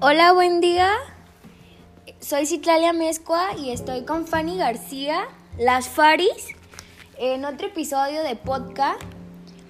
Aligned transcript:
Hola, 0.00 0.32
buen 0.32 0.60
día. 0.60 0.92
Soy 2.20 2.46
Citlalia 2.46 2.92
Mezcua 2.92 3.56
y 3.58 3.72
estoy 3.72 4.04
con 4.04 4.28
Fanny 4.28 4.56
García, 4.56 5.26
Las 5.58 5.88
Faris, 5.88 6.54
en 7.16 7.44
otro 7.44 7.66
episodio 7.66 8.22
de 8.22 8.36
podcast. 8.36 9.02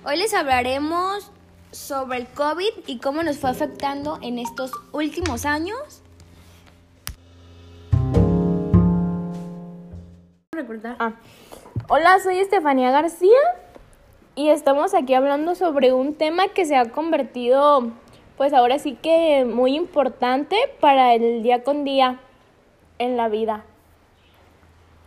Hoy 0.05 0.19
les 0.19 0.35
hablaremos 0.35 1.33
sobre 1.71 2.19
el 2.19 2.27
COVID 2.27 2.69
y 2.87 2.99
cómo 2.99 3.23
nos 3.23 3.39
fue 3.39 3.49
afectando 3.49 4.19
en 4.21 4.39
estos 4.39 4.71
últimos 4.93 5.47
años. 5.47 6.03
Ah. 10.99 11.15
Hola, 11.89 12.19
soy 12.21 12.39
Estefanía 12.41 12.91
García 12.91 13.41
y 14.35 14.51
estamos 14.51 14.93
aquí 14.93 15.15
hablando 15.15 15.55
sobre 15.55 15.95
un 15.95 16.13
tema 16.15 16.49
que 16.49 16.67
se 16.67 16.77
ha 16.77 16.93
convertido, 16.93 17.93
pues 18.39 18.53
ahora 18.53 18.79
sí 18.79 18.95
que 18.95 19.45
muy 19.45 19.75
importante 19.75 20.57
para 20.81 21.13
el 21.13 21.43
día 21.43 21.65
con 21.65 21.85
día 21.85 22.21
en 23.01 23.17
la 23.17 23.29
vida. 23.29 23.65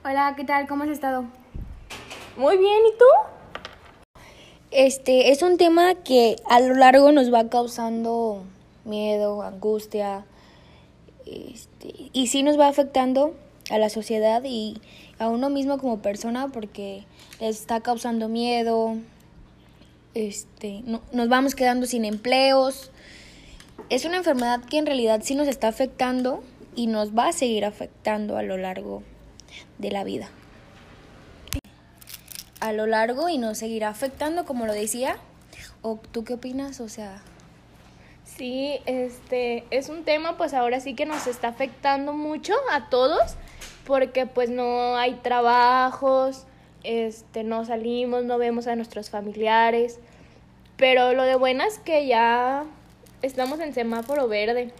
Hola, 0.04 0.34
¿qué 0.36 0.44
tal? 0.44 0.68
¿Cómo 0.68 0.84
has 0.84 0.90
estado? 0.90 1.24
Muy 2.36 2.58
bien, 2.58 2.80
¿y 2.94 2.98
tú? 2.98 4.20
Este 4.70 5.32
es 5.32 5.42
un 5.44 5.58
tema 5.58 5.96
que 5.96 6.36
a 6.50 6.60
lo 6.60 6.76
largo 6.76 7.14
nos 7.14 7.34
va 7.34 7.48
causando 7.48 8.44
miedo, 8.84 9.42
angustia, 9.44 10.26
este, 11.26 12.10
y 12.12 12.28
sí 12.28 12.44
nos 12.44 12.60
va 12.60 12.68
afectando 12.68 13.34
a 13.70 13.78
la 13.78 13.90
sociedad 13.90 14.44
y 14.44 14.82
a 15.20 15.30
uno 15.30 15.50
mismo 15.50 15.78
como 15.78 16.02
persona 16.02 16.50
porque 16.50 17.06
les 17.40 17.62
está 17.62 17.80
causando 17.80 18.28
miedo, 18.28 18.98
este, 20.16 20.82
no, 20.84 21.02
nos 21.14 21.30
vamos 21.30 21.56
quedando 21.56 21.86
sin 21.86 22.04
empleos. 22.04 22.92
Es 23.92 24.06
una 24.06 24.16
enfermedad 24.16 24.64
que 24.64 24.78
en 24.78 24.86
realidad 24.86 25.20
sí 25.22 25.36
nos 25.36 25.50
está 25.50 25.68
afectando 25.68 26.42
y 26.78 26.88
nos 26.88 27.14
va 27.14 27.28
a 27.28 27.34
seguir 27.34 27.66
afectando 27.66 28.38
a 28.38 28.42
lo 28.42 28.56
largo 28.56 29.04
de 29.80 29.92
la 29.92 30.06
vida. 30.06 30.30
A 32.62 32.72
lo 32.72 32.88
largo 32.88 33.28
y 33.28 33.38
nos 33.38 33.58
seguirá 33.58 33.90
afectando, 33.90 34.46
como 34.46 34.66
lo 34.66 34.72
decía. 34.72 35.18
¿O 35.82 36.00
tú 36.10 36.24
qué 36.24 36.36
opinas? 36.36 36.80
O 36.80 36.88
sea, 36.88 37.22
Sí, 38.24 38.80
este 38.86 39.66
es 39.72 39.90
un 39.90 40.06
tema 40.06 40.38
pues 40.38 40.54
ahora 40.54 40.80
sí 40.80 40.96
que 40.96 41.06
nos 41.06 41.28
está 41.28 41.50
afectando 41.50 42.14
mucho 42.14 42.54
a 42.72 42.88
todos 42.88 43.36
porque 43.86 44.26
pues 44.26 44.50
no 44.50 44.96
hay 44.96 45.16
trabajos, 45.16 46.46
este 46.86 47.44
no 47.44 47.66
salimos, 47.66 48.24
no 48.24 48.38
vemos 48.38 48.68
a 48.68 48.78
nuestros 48.78 49.10
familiares, 49.10 50.00
pero 50.78 51.12
lo 51.12 51.24
de 51.24 51.36
buena 51.36 51.68
es 51.68 51.78
que 51.78 52.08
ya 52.08 52.64
estamos 53.22 53.60
en 53.60 53.74
semáforo 53.74 54.28
verde. 54.28 54.72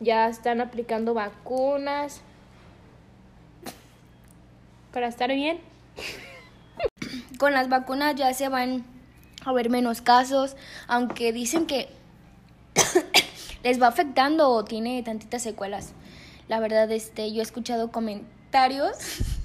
Ya 0.00 0.28
están 0.28 0.60
aplicando 0.60 1.14
vacunas 1.14 2.20
para 4.92 5.08
estar 5.08 5.32
bien. 5.32 5.58
Con 7.38 7.52
las 7.52 7.68
vacunas 7.68 8.14
ya 8.14 8.32
se 8.34 8.48
van 8.48 8.84
a 9.44 9.52
ver 9.52 9.70
menos 9.70 10.02
casos, 10.02 10.56
aunque 10.86 11.32
dicen 11.32 11.66
que 11.66 11.88
les 13.62 13.80
va 13.80 13.88
afectando 13.88 14.50
o 14.50 14.64
tiene 14.64 15.02
tantitas 15.02 15.42
secuelas. 15.42 15.92
La 16.48 16.60
verdad, 16.60 16.90
este, 16.90 17.32
yo 17.32 17.40
he 17.40 17.42
escuchado 17.42 17.92
comentarios. 17.92 18.96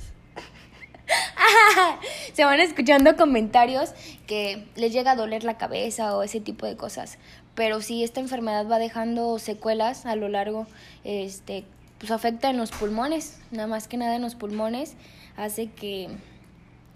Se 2.33 2.45
van 2.45 2.59
escuchando 2.59 3.15
comentarios 3.15 3.93
que 4.25 4.67
les 4.75 4.93
llega 4.93 5.11
a 5.11 5.15
doler 5.15 5.43
la 5.43 5.57
cabeza 5.57 6.15
o 6.15 6.23
ese 6.23 6.39
tipo 6.39 6.65
de 6.65 6.77
cosas. 6.77 7.17
Pero 7.55 7.81
sí, 7.81 8.03
esta 8.03 8.19
enfermedad 8.19 8.67
va 8.67 8.79
dejando 8.79 9.37
secuelas 9.39 10.05
a 10.05 10.15
lo 10.15 10.27
largo, 10.27 10.65
este, 11.03 11.65
pues 11.99 12.11
afecta 12.11 12.49
en 12.49 12.57
los 12.57 12.71
pulmones, 12.71 13.39
nada 13.51 13.67
más 13.67 13.87
que 13.87 13.97
nada 13.97 14.15
en 14.15 14.21
los 14.21 14.35
pulmones, 14.35 14.95
hace 15.37 15.69
que, 15.71 16.09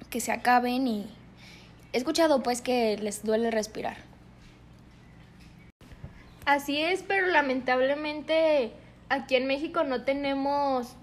que 0.09 0.19
se 0.19 0.31
acaben 0.31 0.88
y 0.88 1.06
he 1.94 1.97
escuchado 1.97 2.41
pues 2.41 2.62
que 2.62 2.97
les 2.97 3.23
duele 3.23 3.51
respirar. 3.51 3.97
Así 6.46 6.81
es, 6.81 7.03
pero 7.03 7.28
lamentablemente 7.28 8.72
aquí 9.09 9.35
en 9.35 9.47
México 9.47 9.84
no 9.84 10.03
tenemos 10.03 10.96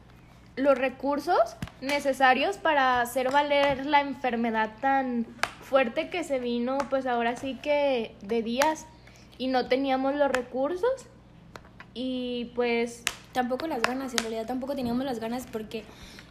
los 0.56 0.78
recursos 0.78 1.56
necesarios 1.80 2.56
para 2.56 3.00
hacer 3.00 3.30
valer 3.30 3.86
la 3.86 4.00
enfermedad 4.00 4.70
tan 4.80 5.26
fuerte 5.60 6.08
que 6.08 6.24
se 6.24 6.38
vino, 6.38 6.78
pues 6.90 7.06
ahora 7.06 7.36
sí 7.36 7.58
que 7.62 8.14
de 8.22 8.42
días 8.42 8.86
y 9.38 9.48
no 9.48 9.66
teníamos 9.66 10.14
los 10.14 10.30
recursos 10.30 11.06
y 11.94 12.46
pues 12.54 13.02
tampoco 13.32 13.66
las 13.66 13.82
ganas, 13.82 14.12
en 14.12 14.18
realidad 14.18 14.46
tampoco 14.46 14.74
teníamos 14.74 15.04
las 15.04 15.20
ganas 15.20 15.46
porque 15.50 15.84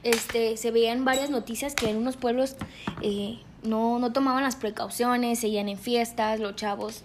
este 0.03 0.57
se 0.57 0.71
veían 0.71 1.05
varias 1.05 1.29
noticias 1.29 1.75
que 1.75 1.89
en 1.89 1.97
unos 1.97 2.17
pueblos 2.17 2.55
eh, 3.01 3.39
no, 3.63 3.99
no 3.99 4.11
tomaban 4.13 4.43
las 4.43 4.55
precauciones, 4.55 5.39
seguían 5.39 5.69
en 5.69 5.77
fiestas, 5.77 6.39
los 6.39 6.55
chavos 6.55 7.03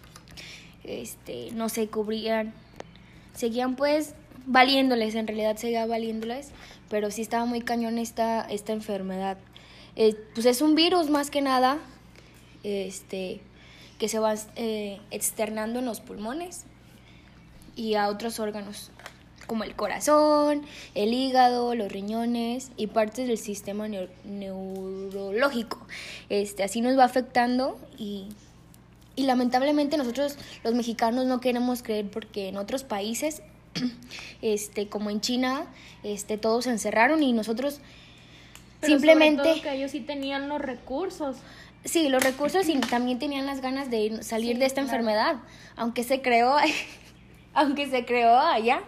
este, 0.85 1.51
no 1.53 1.69
se 1.69 1.89
cubrían, 1.89 2.53
seguían 3.35 3.77
pues 3.77 4.15
valiéndoles, 4.47 5.15
en 5.15 5.27
realidad 5.27 5.57
seguía 5.57 5.87
valiéndoles, 5.87 6.51
pero 6.89 7.11
sí 7.11 7.23
estaba 7.23 7.45
muy 7.45 7.61
cañón 7.61 7.99
esta, 7.99 8.41
esta 8.43 8.73
enfermedad. 8.73 9.39
Eh, 9.97 10.17
pues 10.35 10.47
es 10.47 10.63
un 10.63 10.75
virus 10.75 11.11
más 11.11 11.31
que 11.31 11.43
nada, 11.43 11.79
este, 12.63 13.41
que 13.99 14.09
se 14.09 14.19
va 14.19 14.35
eh, 14.57 15.01
externando 15.11 15.79
en 15.81 15.85
los 15.85 16.01
pulmones 16.01 16.65
y 17.77 17.95
a 17.95 18.09
otros 18.09 18.41
órganos, 18.41 18.91
como 19.47 19.65
el 19.65 19.75
corazón, 19.75 20.63
el 20.95 21.13
hígado, 21.13 21.75
los 21.75 21.91
riñones 21.91 22.71
y 22.77 22.87
partes 22.89 23.29
del 23.29 23.39
sistema 23.39 23.89
neurológico. 24.25 25.87
Este, 26.29 26.63
así 26.63 26.81
nos 26.81 26.99
va 26.99 27.05
afectando 27.05 27.79
y 27.97 28.29
y 29.19 29.25
lamentablemente 29.25 29.97
nosotros 29.97 30.37
los 30.63 30.75
mexicanos 30.75 31.27
no 31.27 31.41
queremos 31.41 31.83
creer 31.83 32.09
porque 32.09 32.47
en 32.47 32.57
otros 32.57 32.85
países, 32.85 33.43
este, 34.43 34.87
como 34.87 35.11
en 35.11 35.21
China, 35.21 35.67
este, 36.05 36.39
todos 36.39 36.67
se 36.67 36.71
encerraron 36.71 37.25
y 37.25 37.33
nosotros 37.33 37.81
simplemente... 38.83 39.61
que 39.63 39.73
ellos 39.73 39.91
sí 39.91 40.01
tenían 40.01 40.49
los 40.49 40.61
recursos. 40.61 41.37
Sí, 41.85 42.09
los 42.09 42.23
recursos 42.23 42.69
y 42.69 42.79
también 42.81 43.19
tenían 43.19 43.47
las 43.47 43.61
ganas 43.61 43.91
de 43.91 44.23
salir 44.23 44.59
de 44.59 44.67
esta 44.67 44.81
enfermedad, 44.81 45.37
aunque 45.77 46.03
se 46.03 46.21
creó, 46.21 46.57
aunque 47.55 47.87
se 47.89 48.05
creó 48.05 48.37
allá. 48.39 48.83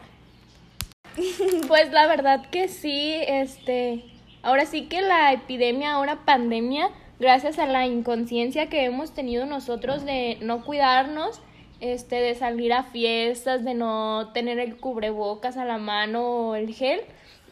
Pues 1.69 1.91
la 1.93 2.07
verdad 2.07 2.49
que 2.51 2.69
sí, 2.69 3.15
este, 3.27 4.05
ahora 4.43 4.67
sí 4.67 4.87
que 4.87 5.03
la 5.03 5.33
epidemia, 5.33 5.93
ahora 5.93 6.25
pandemia, 6.25 6.91
gracias 7.19 7.59
a 7.59 7.67
la 7.67 7.87
inconsciencia 7.87 8.69
que 8.69 8.85
hemos 8.85 9.13
tenido 9.13 9.47
nosotros 9.47 10.05
de 10.05 10.39
no 10.41 10.65
cuidarnos, 10.65 11.41
este, 11.81 12.17
de 12.17 12.35
salir 12.35 12.73
a 12.73 12.85
fiestas, 12.85 13.65
de 13.65 13.75
no 13.75 14.31
tener 14.33 14.59
el 14.59 14.77
cubrebocas 14.77 15.57
a 15.57 15.65
la 15.65 15.79
mano 15.79 16.23
o 16.25 16.55
el 16.55 16.75
gel, 16.75 17.01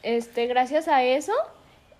este, 0.03 0.47
gracias 0.47 0.89
a 0.89 1.03
eso, 1.03 1.33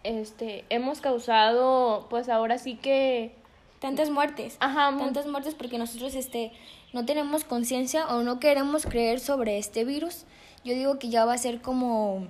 este, 0.09 0.65
hemos 0.71 1.03
causado, 1.03 2.07
pues 2.09 2.31
ahora 2.31 2.57
sí 2.57 2.77
que 2.77 3.35
tantas 3.79 4.09
muertes, 4.09 4.57
Ajá, 4.59 4.97
tantas 4.99 5.27
muertes 5.27 5.55
porque 5.55 5.77
nosotros, 5.77 6.15
este, 6.15 6.51
no 6.95 7.05
tenemos 7.05 7.45
conciencia 7.45 8.07
o 8.07 8.23
no 8.23 8.41
queremos 8.41 8.87
creer 8.87 9.21
sobre 9.21 9.59
este 9.59 9.85
virus. 9.85 10.25
Yo 10.65 10.75
digo 10.75 10.99
que 10.99 11.11
ya 11.11 11.27
va 11.27 11.35
a 11.35 11.39
ser 11.39 11.61
como 11.61 12.27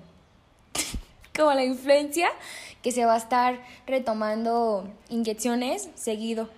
como 1.37 1.53
la 1.53 1.65
influencia, 1.65 2.29
que 2.83 2.91
se 2.91 3.05
va 3.05 3.15
a 3.15 3.19
estar 3.19 3.63
retomando 3.87 4.93
inyecciones 5.09 5.89
seguido. 5.95 6.51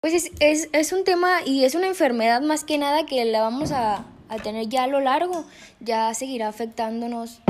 Pues 0.00 0.14
es, 0.14 0.32
es, 0.40 0.68
es 0.72 0.92
un 0.92 1.04
tema 1.04 1.42
y 1.46 1.64
es 1.64 1.76
una 1.76 1.86
enfermedad 1.86 2.42
más 2.42 2.64
que 2.64 2.76
nada 2.76 3.06
que 3.06 3.24
la 3.24 3.40
vamos 3.40 3.70
a, 3.70 4.04
a 4.28 4.36
tener 4.42 4.68
ya 4.68 4.82
a 4.82 4.88
lo 4.88 4.98
largo, 4.98 5.44
ya 5.78 6.12
seguirá 6.12 6.48
afectándonos 6.48 7.40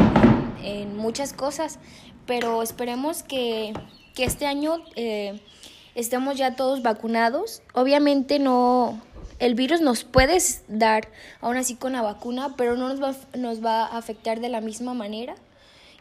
en 0.62 0.96
muchas 0.96 1.32
cosas, 1.32 1.78
pero 2.26 2.62
esperemos 2.62 3.22
que, 3.22 3.72
que 4.14 4.24
este 4.24 4.46
año 4.46 4.82
eh, 4.96 5.40
estemos 5.94 6.36
ya 6.36 6.56
todos 6.56 6.82
vacunados. 6.82 7.62
Obviamente 7.74 8.38
no, 8.38 9.00
el 9.38 9.54
virus 9.54 9.80
nos 9.80 10.04
puede 10.04 10.38
dar 10.68 11.08
aún 11.40 11.56
así 11.56 11.76
con 11.76 11.92
la 11.92 12.02
vacuna, 12.02 12.54
pero 12.56 12.76
no 12.76 12.88
nos 12.88 13.02
va, 13.02 13.14
nos 13.36 13.64
va 13.64 13.86
a 13.86 13.98
afectar 13.98 14.40
de 14.40 14.48
la 14.48 14.60
misma 14.60 14.94
manera 14.94 15.34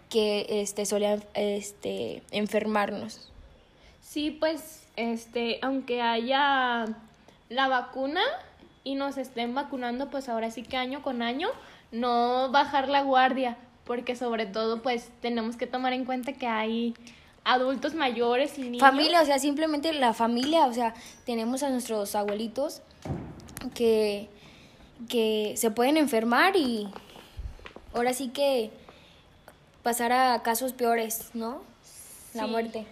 que 0.10 0.46
este, 0.50 0.86
solían 0.86 1.24
este, 1.34 2.24
enfermarnos. 2.32 3.32
Sí, 4.02 4.32
pues, 4.32 4.88
este, 4.96 5.60
aunque 5.62 6.02
haya 6.02 6.86
la 7.50 7.68
vacuna 7.68 8.22
y 8.84 8.96
nos 8.96 9.18
estén 9.18 9.54
vacunando, 9.56 10.10
pues 10.10 10.30
ahora 10.30 10.52
sí 10.52 10.64
que 10.64 10.78
año 10.78 11.02
con 11.02 11.22
año, 11.22 11.50
no 11.92 12.50
bajar 12.52 12.88
la 12.88 13.02
guardia, 13.02 13.58
porque 13.86 14.16
sobre 14.16 14.46
todo, 14.46 14.82
pues, 14.82 15.10
tenemos 15.22 15.56
que 15.58 15.68
tomar 15.68 15.94
en 15.94 16.06
cuenta 16.06 16.34
que 16.34 16.48
hay 16.48 16.94
adultos 17.44 17.94
mayores 17.94 18.58
y 18.58 18.64
niños. 18.64 18.80
Familia, 18.80 19.22
o 19.22 19.26
sea, 19.26 19.38
simplemente 19.40 19.94
la 19.94 20.14
familia, 20.14 20.66
o 20.66 20.74
sea, 20.74 20.94
tenemos 21.26 21.62
a 21.64 21.70
nuestros 21.70 22.16
abuelitos 22.16 22.82
que, 23.76 24.28
que 25.08 25.54
se 25.58 25.70
pueden 25.72 25.98
enfermar 25.98 26.56
y 26.56 26.88
ahora 27.94 28.14
sí 28.14 28.30
que 28.30 28.72
pasar 29.84 30.12
a 30.12 30.42
casos 30.42 30.74
peores, 30.74 31.30
¿no? 31.34 31.62
La 32.34 32.46
Sí. 32.46 32.50
muerte. 32.50 32.86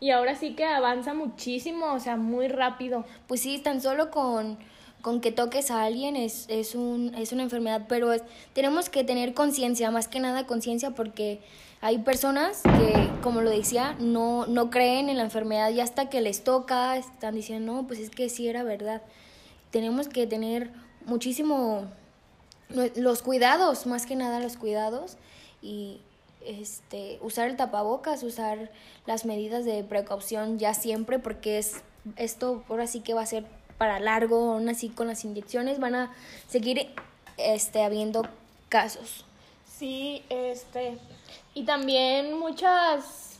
Y 0.00 0.10
ahora 0.12 0.36
sí 0.36 0.54
que 0.54 0.64
avanza 0.64 1.12
muchísimo, 1.12 1.92
o 1.92 2.00
sea, 2.00 2.16
muy 2.16 2.48
rápido. 2.48 3.04
Pues 3.26 3.42
sí, 3.42 3.58
tan 3.58 3.80
solo 3.82 4.10
con, 4.10 4.56
con 5.02 5.20
que 5.20 5.30
toques 5.32 5.70
a 5.70 5.84
alguien 5.84 6.16
es, 6.16 6.46
es, 6.48 6.74
un, 6.74 7.14
es 7.14 7.32
una 7.32 7.42
enfermedad, 7.44 7.82
pero 7.88 8.12
es- 8.12 8.22
tenemos 8.52 8.88
que 8.90 9.04
tener 9.04 9.32
conciencia, 9.34 9.90
más 9.90 10.08
que 10.08 10.20
nada 10.20 10.46
conciencia, 10.46 10.90
porque 10.90 11.40
hay 11.80 11.98
personas 11.98 12.62
que, 12.62 13.08
como 13.22 13.40
lo 13.40 13.50
decía, 13.50 13.94
no, 14.00 14.46
no 14.46 14.70
creen 14.70 15.08
en 15.08 15.16
la 15.16 15.22
enfermedad 15.22 15.70
y 15.70 15.80
hasta 15.80 16.08
que 16.10 16.20
les 16.20 16.42
toca 16.42 16.96
están 16.96 17.34
diciendo, 17.36 17.72
no, 17.72 17.86
pues 17.86 18.00
es 18.00 18.10
que 18.10 18.28
sí 18.28 18.48
era 18.48 18.64
verdad. 18.64 19.02
Tenemos 19.70 20.08
que 20.08 20.26
tener 20.26 20.70
muchísimo 21.06 21.84
los 22.96 23.22
cuidados, 23.22 23.86
más 23.86 24.04
que 24.04 24.16
nada 24.16 24.40
los 24.40 24.56
cuidados 24.56 25.16
y 25.62 26.00
este 26.44 27.18
usar 27.22 27.48
el 27.48 27.56
tapabocas, 27.56 28.22
usar 28.22 28.70
las 29.06 29.24
medidas 29.24 29.64
de 29.64 29.82
precaución 29.84 30.58
ya 30.58 30.74
siempre 30.74 31.18
porque 31.18 31.58
es 31.58 31.76
esto 32.16 32.62
ahora 32.68 32.86
sí 32.86 33.00
que 33.00 33.14
va 33.14 33.22
a 33.22 33.26
ser 33.26 33.44
para 33.78 34.00
largo, 34.00 34.52
aún 34.52 34.68
así 34.68 34.88
con 34.88 35.06
las 35.06 35.24
inyecciones 35.24 35.78
van 35.78 35.94
a 35.94 36.12
seguir 36.48 36.90
este 37.38 37.84
habiendo 37.84 38.26
casos. 38.68 39.24
Sí, 39.78 40.22
este. 40.28 40.98
Y 41.54 41.64
también 41.64 42.38
muchas. 42.38 43.38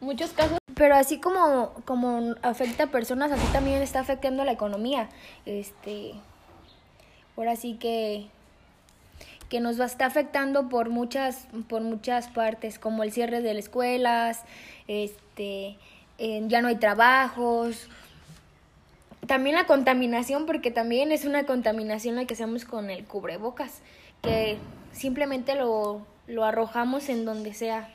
Muchos 0.00 0.30
casos. 0.30 0.58
Pero 0.74 0.94
así 0.94 1.18
como, 1.18 1.74
como 1.84 2.34
afecta 2.40 2.84
a 2.84 2.86
personas, 2.86 3.32
así 3.32 3.46
también 3.52 3.82
está 3.82 4.00
afectando 4.00 4.42
a 4.42 4.44
la 4.46 4.52
economía. 4.52 5.10
Este, 5.44 6.14
ahora 7.36 7.54
sí 7.56 7.74
que, 7.74 8.28
que 9.50 9.60
nos 9.60 9.78
va 9.78 9.84
a 9.84 9.88
estar 9.88 10.08
afectando 10.08 10.70
por 10.70 10.88
muchas, 10.88 11.48
por 11.68 11.82
muchas 11.82 12.28
partes, 12.28 12.78
como 12.78 13.02
el 13.02 13.12
cierre 13.12 13.42
de 13.42 13.52
las 13.52 13.64
escuelas, 13.64 14.42
este, 14.88 15.76
eh, 16.16 16.42
ya 16.46 16.62
no 16.62 16.68
hay 16.68 16.76
trabajos. 16.76 17.88
También 19.26 19.56
la 19.56 19.66
contaminación, 19.66 20.46
porque 20.46 20.70
también 20.70 21.12
es 21.12 21.24
una 21.24 21.44
contaminación 21.44 22.16
la 22.16 22.24
que 22.24 22.34
hacemos 22.34 22.64
con 22.64 22.90
el 22.90 23.04
cubrebocas, 23.04 23.82
que 24.22 24.58
simplemente 24.92 25.54
lo, 25.54 26.06
lo 26.26 26.44
arrojamos 26.44 27.08
en 27.08 27.24
donde 27.24 27.54
sea. 27.54 27.92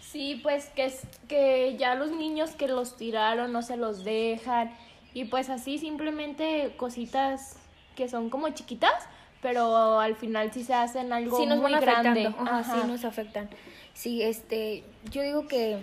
Sí, 0.00 0.38
pues 0.42 0.66
que, 0.76 0.84
es, 0.84 1.00
que 1.26 1.76
ya 1.78 1.94
los 1.94 2.10
niños 2.10 2.50
que 2.50 2.68
los 2.68 2.96
tiraron 2.98 3.50
no 3.50 3.62
se 3.62 3.76
los 3.78 4.04
dejan. 4.04 4.70
Y 5.14 5.24
pues 5.24 5.48
así 5.48 5.78
simplemente 5.78 6.74
cositas 6.76 7.56
que 7.96 8.08
son 8.08 8.28
como 8.30 8.50
chiquitas, 8.50 8.92
pero 9.40 9.98
al 10.00 10.14
final 10.16 10.52
sí 10.52 10.64
se 10.64 10.74
hacen 10.74 11.12
algo 11.12 11.38
sí 11.38 11.46
nos 11.46 11.58
muy 11.58 11.72
van 11.72 11.82
afectando. 11.82 12.20
grande. 12.20 12.36
Ajá, 12.38 12.58
Ajá. 12.58 12.82
sí 12.82 12.88
nos 12.88 13.04
afectan. 13.04 13.48
Sí, 13.94 14.22
este, 14.22 14.84
yo 15.10 15.22
digo 15.22 15.48
que 15.48 15.78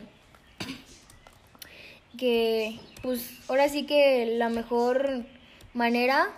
que 2.17 2.79
pues 3.01 3.39
ahora 3.47 3.69
sí 3.69 3.85
que 3.85 4.25
la 4.37 4.49
mejor 4.49 5.23
manera 5.73 6.29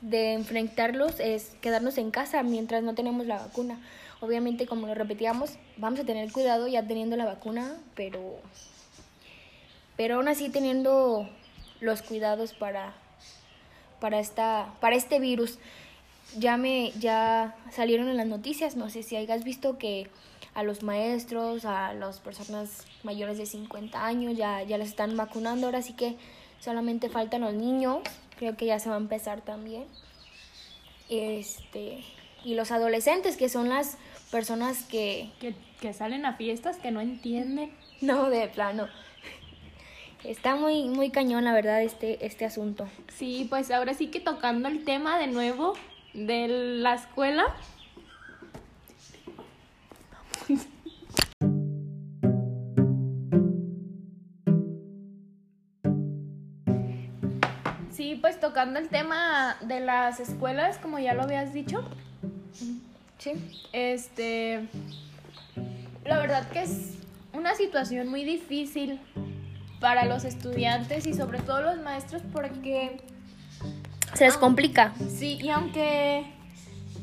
de 0.00 0.34
enfrentarlos 0.34 1.20
es 1.20 1.56
quedarnos 1.60 1.98
en 1.98 2.10
casa 2.10 2.42
mientras 2.42 2.82
no 2.82 2.94
tenemos 2.94 3.26
la 3.26 3.38
vacuna. 3.38 3.80
Obviamente, 4.20 4.66
como 4.66 4.86
lo 4.86 4.94
repetíamos, 4.94 5.58
vamos 5.76 6.00
a 6.00 6.04
tener 6.04 6.32
cuidado 6.32 6.66
ya 6.66 6.86
teniendo 6.86 7.16
la 7.16 7.24
vacuna, 7.24 7.76
pero 7.94 8.40
pero 9.96 10.16
aún 10.16 10.28
así 10.28 10.48
teniendo 10.48 11.28
los 11.80 12.02
cuidados 12.02 12.54
para 12.54 12.94
para 14.00 14.18
esta 14.18 14.74
para 14.80 14.96
este 14.96 15.20
virus. 15.20 15.58
Ya 16.36 16.56
me 16.56 16.92
ya 16.98 17.56
salieron 17.70 18.08
en 18.08 18.16
las 18.16 18.26
noticias, 18.26 18.76
no 18.76 18.90
sé 18.90 19.02
si 19.02 19.16
hayas 19.16 19.44
visto 19.44 19.78
que 19.78 20.08
a 20.54 20.62
los 20.62 20.82
maestros, 20.82 21.64
a 21.64 21.94
las 21.94 22.20
personas 22.20 22.84
mayores 23.02 23.38
de 23.38 23.46
50 23.46 24.04
años 24.04 24.36
ya 24.36 24.62
ya 24.62 24.78
las 24.78 24.88
están 24.88 25.16
vacunando, 25.16 25.66
ahora 25.66 25.82
sí 25.82 25.92
que 25.92 26.16
solamente 26.60 27.08
faltan 27.08 27.42
los 27.42 27.54
niños, 27.54 28.00
creo 28.36 28.56
que 28.56 28.66
ya 28.66 28.78
se 28.78 28.88
va 28.88 28.96
a 28.96 28.98
empezar 28.98 29.40
también. 29.42 29.84
Este, 31.08 32.04
y 32.44 32.54
los 32.54 32.70
adolescentes 32.70 33.36
que 33.36 33.48
son 33.48 33.68
las 33.68 33.96
personas 34.30 34.84
que 34.84 35.30
Que, 35.40 35.54
que 35.80 35.92
salen 35.94 36.26
a 36.26 36.36
fiestas 36.36 36.76
que 36.76 36.90
no 36.90 37.00
entienden. 37.00 37.72
no 38.00 38.28
de 38.28 38.48
plano 38.48 38.88
Está 40.24 40.56
muy 40.56 40.88
muy 40.88 41.10
cañón 41.10 41.44
la 41.44 41.52
verdad 41.52 41.82
este 41.82 42.26
este 42.26 42.44
asunto. 42.44 42.88
Sí, 43.16 43.46
pues 43.48 43.70
ahora 43.70 43.94
sí 43.94 44.08
que 44.08 44.18
tocando 44.18 44.68
el 44.68 44.84
tema 44.84 45.18
de 45.18 45.28
nuevo 45.28 45.74
de 46.12 46.48
la 46.48 46.94
escuela. 46.94 47.44
Tocando 58.48 58.78
el 58.78 58.88
tema 58.88 59.56
de 59.60 59.80
las 59.80 60.20
escuelas, 60.20 60.78
como 60.78 60.98
ya 60.98 61.12
lo 61.12 61.22
habías 61.24 61.52
dicho, 61.52 61.84
Sí. 63.18 63.32
este, 63.74 64.66
la 66.06 66.18
verdad 66.18 66.48
que 66.48 66.62
es 66.62 66.94
una 67.34 67.54
situación 67.54 68.08
muy 68.08 68.24
difícil 68.24 69.00
para 69.80 70.06
los 70.06 70.24
estudiantes 70.24 71.06
y 71.06 71.12
sobre 71.12 71.40
todo 71.40 71.60
los 71.60 71.78
maestros 71.82 72.22
porque 72.32 73.02
Se 74.14 74.24
les 74.24 74.38
complica. 74.38 74.94
Sí, 75.14 75.38
y 75.42 75.50
aunque 75.50 76.24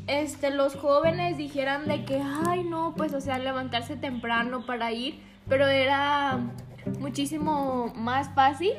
este 0.07 0.49
los 0.49 0.73
jóvenes 0.75 1.37
dijeran 1.37 1.87
de 1.87 2.05
que 2.05 2.19
ay 2.47 2.63
no, 2.63 2.95
pues 2.97 3.13
o 3.13 3.21
sea, 3.21 3.37
levantarse 3.37 3.95
temprano 3.95 4.65
para 4.65 4.91
ir, 4.93 5.19
pero 5.47 5.67
era 5.67 6.39
muchísimo 6.99 7.93
más 7.95 8.33
fácil 8.33 8.73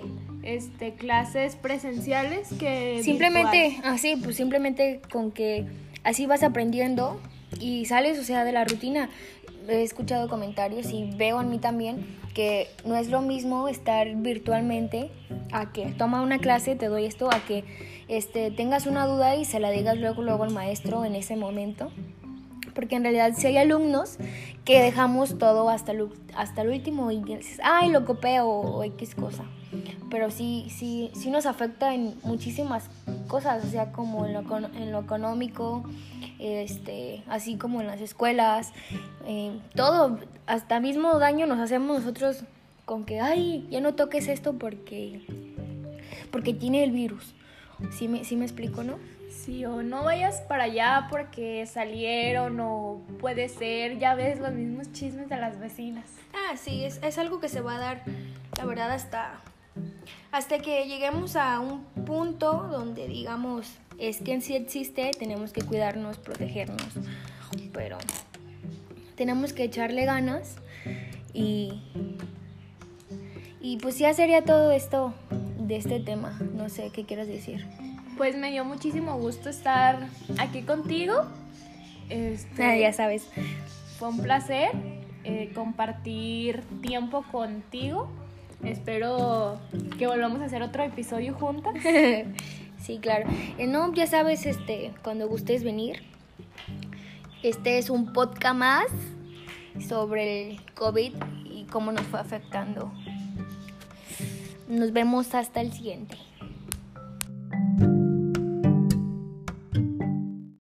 este 0.46 0.94
clases 0.94 1.56
presenciales 1.56 2.48
que 2.58 3.00
Simplemente, 3.02 3.78
así, 3.84 4.16
pues 4.16 4.36
simplemente 4.36 5.00
con 5.10 5.32
que 5.32 5.66
así 6.04 6.26
vas 6.26 6.42
aprendiendo 6.42 7.20
y 7.60 7.84
sales, 7.86 8.18
o 8.18 8.24
sea, 8.24 8.44
de 8.44 8.52
la 8.52 8.64
rutina. 8.64 9.10
He 9.68 9.82
escuchado 9.82 10.28
comentarios 10.28 10.92
y 10.92 11.10
veo 11.16 11.40
en 11.40 11.50
mí 11.50 11.58
también 11.58 12.06
que 12.34 12.68
no 12.84 12.96
es 12.96 13.08
lo 13.08 13.20
mismo 13.20 13.66
estar 13.66 14.14
virtualmente 14.14 15.10
a 15.52 15.72
que 15.72 15.86
toma 15.86 16.22
una 16.22 16.38
clase, 16.38 16.76
te 16.76 16.86
doy 16.86 17.06
esto, 17.06 17.28
a 17.32 17.40
que 17.40 17.64
este, 18.06 18.52
tengas 18.52 18.86
una 18.86 19.06
duda 19.06 19.34
y 19.34 19.44
se 19.44 19.58
la 19.58 19.70
digas 19.70 19.98
luego, 19.98 20.22
luego 20.22 20.44
al 20.44 20.52
maestro 20.52 21.04
en 21.04 21.16
ese 21.16 21.34
momento. 21.34 21.90
Porque 22.74 22.96
en 22.96 23.02
realidad 23.02 23.32
si 23.34 23.48
hay 23.48 23.56
alumnos 23.56 24.18
que 24.64 24.82
dejamos 24.82 25.38
todo 25.38 25.68
hasta 25.70 25.92
el, 25.92 26.08
hasta 26.36 26.62
el 26.62 26.68
último 26.68 27.10
y 27.10 27.22
dices, 27.22 27.58
ay, 27.64 27.90
lo 27.90 28.04
copio 28.04 28.46
o, 28.46 28.76
o 28.76 28.84
X 28.84 29.14
cosa. 29.14 29.44
Pero 30.10 30.30
sí, 30.30 30.66
sí, 30.70 31.10
sí 31.14 31.30
nos 31.30 31.46
afecta 31.46 31.94
en 31.94 32.14
muchísimas 32.22 32.88
cosas, 33.28 33.64
o 33.64 33.68
sea, 33.68 33.92
como 33.92 34.26
en 34.26 34.34
lo, 34.34 34.40
en 34.74 34.92
lo 34.92 35.00
económico, 35.00 35.84
este, 36.38 37.22
así 37.28 37.56
como 37.56 37.80
en 37.80 37.86
las 37.86 38.00
escuelas, 38.00 38.72
eh, 39.26 39.58
todo, 39.74 40.18
hasta 40.46 40.80
mismo 40.80 41.18
daño 41.18 41.46
nos 41.46 41.58
hacemos 41.58 41.98
nosotros 41.98 42.44
con 42.84 43.04
que, 43.04 43.20
ay, 43.20 43.66
ya 43.70 43.80
no 43.80 43.94
toques 43.94 44.28
esto 44.28 44.54
porque, 44.54 45.22
porque 46.30 46.54
tiene 46.54 46.84
el 46.84 46.92
virus. 46.92 47.34
Sí 47.90 48.08
me, 48.08 48.24
sí 48.24 48.36
me 48.36 48.44
explico, 48.44 48.84
¿no? 48.84 48.94
Sí, 49.28 49.64
o 49.64 49.82
no 49.82 50.04
vayas 50.04 50.40
para 50.42 50.64
allá 50.64 51.08
porque 51.10 51.66
salieron 51.66 52.58
o 52.60 53.00
puede 53.20 53.48
ser, 53.48 53.98
ya 53.98 54.14
ves 54.14 54.40
los 54.40 54.52
mismos 54.52 54.90
chismes 54.92 55.28
de 55.28 55.36
las 55.36 55.60
vecinas. 55.60 56.04
Ah, 56.32 56.56
sí, 56.56 56.84
es, 56.84 57.00
es 57.02 57.18
algo 57.18 57.38
que 57.38 57.48
se 57.48 57.60
va 57.60 57.76
a 57.76 57.78
dar, 57.78 58.02
la 58.56 58.64
verdad, 58.64 58.90
hasta, 58.90 59.40
hasta 60.32 60.58
que 60.58 60.86
lleguemos 60.86 61.36
a 61.36 61.60
un 61.60 61.84
punto 62.04 62.68
donde 62.70 63.08
digamos, 63.08 63.72
es 63.98 64.20
que 64.20 64.32
en 64.32 64.42
sí 64.42 64.54
existe, 64.56 65.10
tenemos 65.18 65.52
que 65.52 65.62
cuidarnos, 65.62 66.18
protegernos, 66.18 66.88
pero 67.72 67.98
tenemos 69.14 69.52
que 69.52 69.64
echarle 69.64 70.04
ganas 70.04 70.56
y, 71.32 71.82
y 73.60 73.78
pues 73.78 73.98
ya 73.98 74.12
sería 74.14 74.44
todo 74.44 74.72
esto 74.72 75.14
de 75.58 75.76
este 75.76 76.00
tema, 76.00 76.38
no 76.54 76.68
sé 76.68 76.90
qué 76.90 77.04
quieras 77.04 77.26
decir. 77.26 77.66
Pues 78.16 78.36
me 78.36 78.50
dio 78.50 78.64
muchísimo 78.64 79.18
gusto 79.18 79.50
estar 79.50 80.08
aquí 80.38 80.62
contigo. 80.62 81.24
Este, 82.08 82.64
Ah, 82.64 82.76
ya 82.76 82.92
sabes. 82.92 83.26
Fue 83.98 84.08
un 84.08 84.18
placer 84.20 84.70
eh, 85.24 85.50
compartir 85.54 86.62
tiempo 86.80 87.24
contigo. 87.30 88.08
Espero 88.64 89.58
que 89.98 90.06
volvamos 90.06 90.40
a 90.40 90.46
hacer 90.46 90.62
otro 90.62 90.82
episodio 90.82 91.34
juntas. 91.34 91.74
sí, 92.78 92.98
claro. 92.98 93.28
Eh, 93.58 93.66
no, 93.66 93.92
ya 93.94 94.06
sabes, 94.06 94.46
este, 94.46 94.92
cuando 95.02 95.28
gustes 95.28 95.62
venir. 95.62 96.02
Este 97.42 97.78
es 97.78 97.90
un 97.90 98.12
podcast 98.12 98.56
más 98.56 98.86
sobre 99.86 100.50
el 100.50 100.74
COVID 100.74 101.12
y 101.44 101.64
cómo 101.70 101.92
nos 101.92 102.06
fue 102.06 102.18
afectando. 102.18 102.92
Nos 104.68 104.92
vemos 104.92 105.34
hasta 105.34 105.60
el 105.60 105.72
siguiente. 105.72 106.16